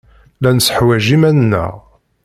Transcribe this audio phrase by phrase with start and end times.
[0.41, 1.73] La nessewjad iman-nneɣ.